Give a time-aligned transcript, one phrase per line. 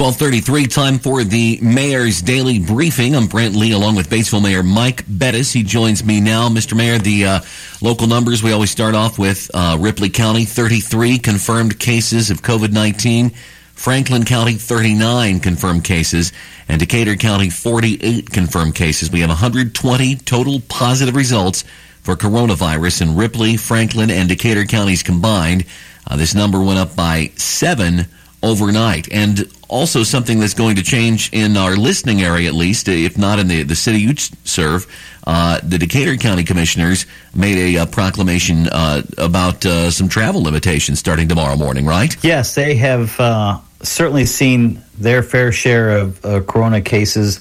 [0.00, 3.14] 1233, time for the Mayor's Daily Briefing.
[3.14, 5.52] I'm Brent Lee along with Batesville Mayor Mike Bettice.
[5.52, 6.48] He joins me now.
[6.48, 6.74] Mr.
[6.74, 7.40] Mayor, the uh,
[7.82, 12.72] local numbers we always start off with uh, Ripley County, 33 confirmed cases of COVID
[12.72, 13.28] 19.
[13.74, 16.32] Franklin County, 39 confirmed cases.
[16.66, 19.10] And Decatur County, 48 confirmed cases.
[19.10, 21.62] We have 120 total positive results
[22.00, 25.66] for coronavirus in Ripley, Franklin, and Decatur counties combined.
[26.06, 28.06] Uh, this number went up by seven
[28.42, 29.10] overnight.
[29.12, 33.38] And also something that's going to change in our listening area, at least, if not
[33.38, 34.86] in the, the city you serve.
[35.26, 40.98] Uh, the Decatur County Commissioners made a, a proclamation uh, about uh, some travel limitations
[40.98, 42.16] starting tomorrow morning, right?
[42.24, 47.40] Yes, they have uh, certainly seen their fair share of uh, corona cases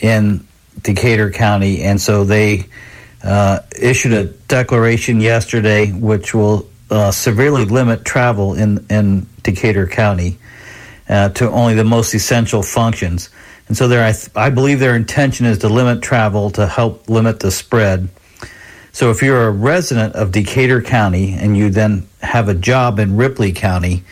[0.00, 0.46] in
[0.82, 2.66] Decatur County, and so they
[3.22, 6.69] uh, issued a declaration yesterday which will
[7.10, 10.38] severely limit travel in, in Decatur County
[11.08, 13.30] uh, to only the most essential functions.
[13.68, 17.08] And so, there, I, th- I believe their intention is to limit travel to help
[17.08, 18.08] limit the spread.
[18.92, 23.16] So, if you're a resident of Decatur County and you then have a job in
[23.16, 24.02] Ripley County,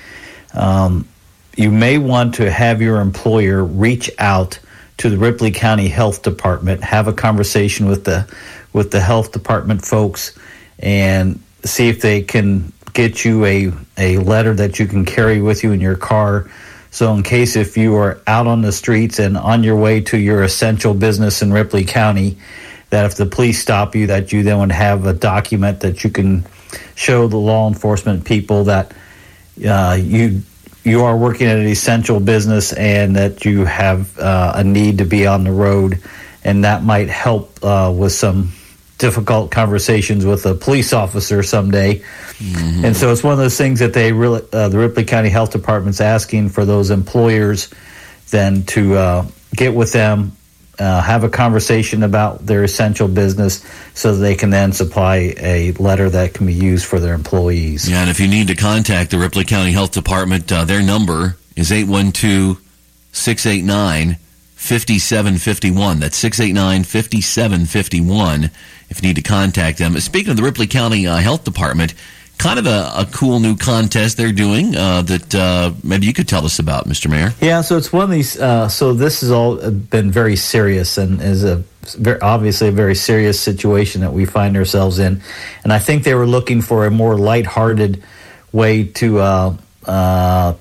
[0.55, 1.09] um,
[1.57, 4.61] you may want to have your employer reach out
[4.99, 8.33] to the Ripley County Health Department, have a conversation with the
[8.73, 10.39] with the health department folks,
[10.79, 15.63] and see if they can get you a, a letter that you can carry with
[15.63, 16.51] you in your car.
[16.91, 20.19] So, in case if you are out on the streets and on your way to
[20.19, 22.39] your essential business in Ripley County,
[22.91, 26.11] that if the police stop you, that you then would have a document that you
[26.11, 26.47] can
[26.95, 28.93] show the law enforcement people that
[29.67, 30.43] uh, you
[30.85, 35.05] you are working at an essential business and that you have uh, a need to
[35.05, 36.03] be on the road,
[36.45, 38.53] and that might help uh, with some
[38.99, 42.01] difficult conversations with a police officer someday.
[42.39, 42.85] Mm-hmm.
[42.85, 45.53] And so it's one of those things that they really, uh, the Ripley County Health
[45.53, 47.71] Department's asking for those employers
[48.31, 50.33] then to uh, get with them,
[50.79, 56.11] uh, have a conversation about their essential business so they can then supply a letter
[56.11, 57.89] that can be used for their employees.
[57.89, 61.37] Yeah, and if you need to contact the Ripley County Health Department, uh, their number
[61.57, 62.61] is 812
[63.13, 64.19] 689
[64.59, 66.01] 5751.
[66.01, 68.51] That's 689 5751
[68.91, 69.99] if you need to contact them.
[70.01, 71.95] Speaking of the Ripley County uh, Health Department,
[72.39, 76.29] kind of a, a, cool new contest they're doing uh, that uh, maybe you could
[76.29, 77.11] tell us about, Mr.
[77.11, 77.33] Mayor.
[77.41, 78.39] Yeah, so it's one of these.
[78.39, 81.65] Uh, so this has all been very serious and is a
[81.97, 85.23] very, obviously a very serious situation that we find ourselves in.
[85.65, 88.03] And I think they were looking for a more lighthearted
[88.53, 90.55] way to uh, uh,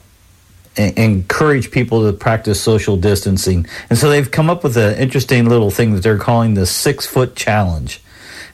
[0.77, 3.67] encourage people to practice social distancing.
[3.89, 7.05] And so they've come up with an interesting little thing that they're calling the six
[7.05, 8.01] foot challenge.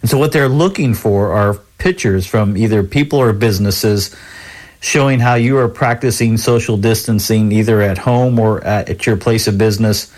[0.01, 4.16] And so what they're looking for are pictures from either people or businesses
[4.79, 9.47] showing how you are practicing social distancing either at home or at, at your place
[9.47, 10.13] of business.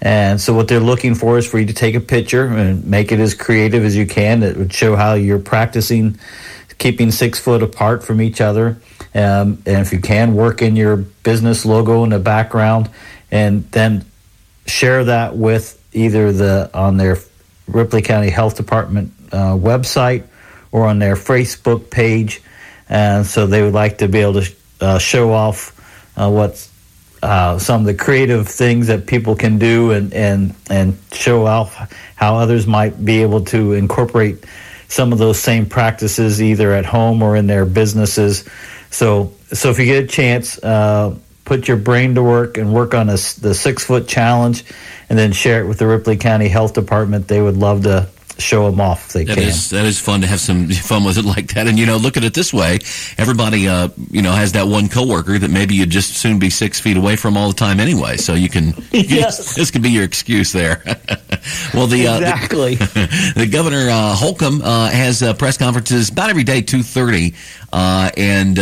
[0.00, 3.12] And so what they're looking for is for you to take a picture and make
[3.12, 4.40] it as creative as you can.
[4.40, 6.18] that would show how you're practicing
[6.78, 8.78] keeping six foot apart from each other.
[9.14, 12.88] Um, and if you can, work in your business logo in the background,
[13.30, 14.04] and then
[14.66, 17.18] share that with either the on their
[17.66, 20.24] Ripley County Health Department uh, website
[20.72, 22.42] or on their Facebook page.
[22.88, 25.74] And so they would like to be able to uh, show off
[26.16, 26.70] uh, what's
[27.22, 31.92] uh, some of the creative things that people can do and, and, and show off
[32.14, 34.44] how others might be able to incorporate
[34.88, 38.48] some of those same practices either at home or in their businesses.
[38.90, 42.94] So, so if you get a chance, uh, put your brain to work and work
[42.94, 44.64] on a, the six foot challenge,
[45.08, 47.28] and then share it with the Ripley County Health Department.
[47.28, 49.48] They would love to show them off if they that can.
[49.48, 51.66] Is, that is fun to have some fun with it like that.
[51.66, 52.78] And you know, look at it this way:
[53.18, 56.80] everybody, uh, you know, has that one coworker that maybe you'd just soon be six
[56.80, 58.16] feet away from all the time anyway.
[58.16, 59.54] So you can, yes.
[59.54, 60.82] this could be your excuse there.
[61.74, 66.30] well, the exactly uh, the, the, governor uh, Holcomb uh, has uh, press conferences about
[66.30, 67.34] every day, two thirty,
[67.72, 68.56] uh, and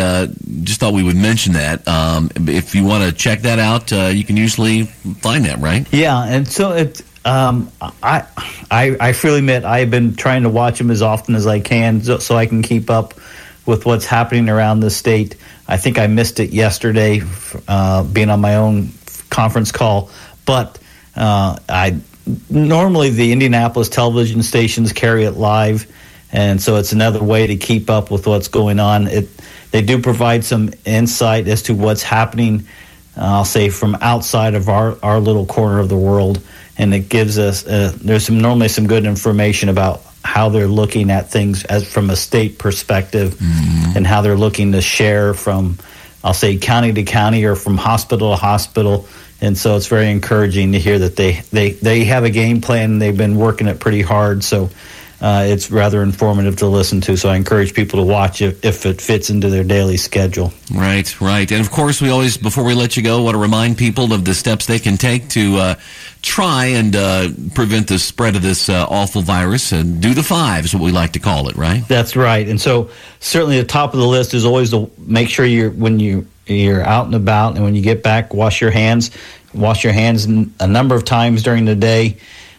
[0.64, 1.86] just thought we would mention that.
[1.86, 5.87] Um, if you want to check that out, you can usually find that, right?
[5.93, 8.25] Yeah, and so it um, I,
[8.70, 12.00] I, I freely admit I've been trying to watch them as often as I can
[12.00, 13.14] so, so, I can keep up
[13.66, 15.34] with what's happening around the state.
[15.66, 17.22] I think I missed it yesterday,
[17.66, 18.90] uh, being on my own
[19.28, 20.11] conference call,
[20.44, 20.78] but
[21.16, 21.99] uh, I
[22.50, 25.87] normally the Indianapolis television stations carry it live,
[26.32, 29.06] and so it's another way to keep up with what's going on.
[29.06, 29.28] It
[29.70, 32.67] they do provide some insight as to what's happening.
[33.17, 36.40] Uh, I'll say from outside of our, our little corner of the world
[36.78, 41.11] and it gives us uh, there's some normally some good information about how they're looking
[41.11, 43.96] at things as from a state perspective mm-hmm.
[43.96, 45.78] and how they're looking to share from
[46.25, 49.06] I'll say county to county or from hospital to hospital.
[49.41, 52.93] And so it's very encouraging to hear that they, they, they have a game plan
[52.93, 54.43] and they've been working it pretty hard.
[54.43, 54.71] So
[55.21, 57.17] uh, it's rather informative to listen to.
[57.17, 60.53] So I encourage people to watch it if it fits into their daily schedule.
[60.75, 61.50] Right, right.
[61.50, 64.25] And of course, we always, before we let you go, want to remind people of
[64.25, 65.75] the steps they can take to uh,
[66.21, 69.73] try and uh, prevent the spread of this uh, awful virus.
[69.73, 71.87] And do the five is what we like to call it, right?
[71.88, 72.47] That's right.
[72.47, 72.91] And so
[73.21, 76.82] certainly the top of the list is always to make sure you're, when you, you're
[76.82, 79.10] out and about and when you get back, wash your hands.
[79.54, 82.19] Wash your hands a number of times during the day.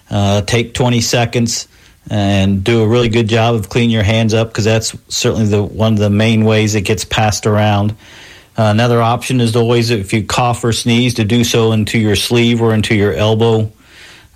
[0.10, 1.68] Uh, take 20 seconds
[2.10, 5.62] and do a really good job of cleaning your hands up because that's certainly the
[5.62, 7.92] one of the main ways it gets passed around.
[8.58, 12.16] Uh, another option is always if you cough or sneeze to do so into your
[12.16, 13.72] sleeve or into your elbow.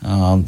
[0.04, 0.46] Um,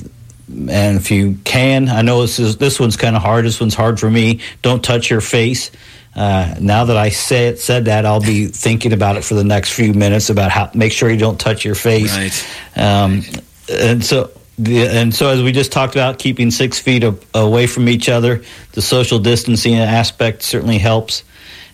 [0.48, 3.46] and if you can, I know this is this one's kind of hard.
[3.46, 4.42] This one's hard for me.
[4.62, 5.72] Don't touch your face.
[6.16, 9.44] Uh, now that I say it, said that, I'll be thinking about it for the
[9.44, 12.16] next few minutes about how make sure you don't touch your face.
[12.16, 12.48] Right.
[12.78, 13.24] Um,
[13.68, 17.66] and so the, and so, as we just talked about, keeping six feet a, away
[17.66, 18.44] from each other,
[18.74, 21.24] the social distancing aspect certainly helps.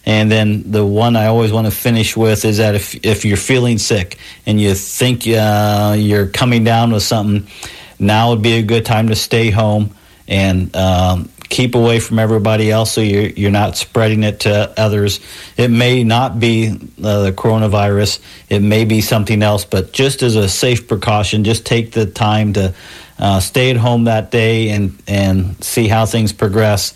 [0.05, 3.37] And then the one I always want to finish with is that if if you're
[3.37, 7.51] feeling sick and you think uh, you're coming down with something,
[7.99, 9.93] now would be a good time to stay home
[10.29, 15.19] and um, keep away from everybody else so you're, you're not spreading it to others.
[15.57, 18.19] It may not be uh, the coronavirus,
[18.49, 22.53] it may be something else, but just as a safe precaution, just take the time
[22.53, 22.73] to
[23.17, 26.93] uh, stay at home that day and, and see how things progress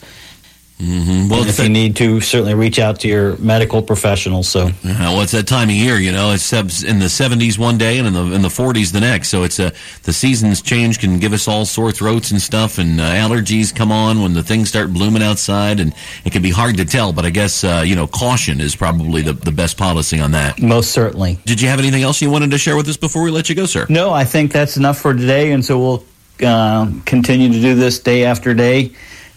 [0.83, 1.29] Mm-hmm.
[1.29, 4.43] Well, if you need to, certainly reach out to your medical professional.
[4.43, 6.31] So, well, it's that time of year, you know.
[6.33, 9.29] It's in the 70s one day and in the in the 40s the next.
[9.29, 9.71] So it's a
[10.03, 13.91] the seasons change can give us all sore throats and stuff, and uh, allergies come
[13.91, 15.93] on when the things start blooming outside, and
[16.25, 17.13] it can be hard to tell.
[17.13, 20.61] But I guess uh, you know caution is probably the the best policy on that.
[20.61, 21.39] Most certainly.
[21.45, 23.55] Did you have anything else you wanted to share with us before we let you
[23.55, 23.85] go, sir?
[23.89, 26.03] No, I think that's enough for today, and so we'll
[26.41, 28.91] uh, continue to do this day after day.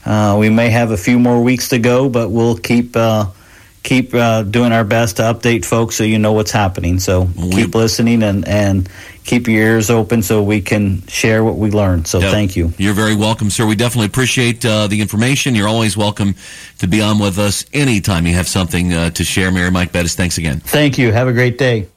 [0.06, 3.26] Uh, we may have a few more weeks to go, but we'll keep uh,
[3.82, 6.99] keep uh, doing our best to update folks so you know what's happening.
[6.99, 8.88] So we, keep listening and, and
[9.25, 12.05] keep your ears open so we can share what we learn.
[12.05, 12.31] So yep.
[12.32, 12.73] thank you.
[12.79, 13.67] You're very welcome, sir.
[13.67, 15.55] We definitely appreciate uh, the information.
[15.55, 16.35] You're always welcome
[16.79, 19.50] to be on with us anytime you have something uh, to share.
[19.50, 20.61] Mayor Mike Bettice, thanks again.
[20.61, 21.12] Thank you.
[21.12, 21.88] Have a great day.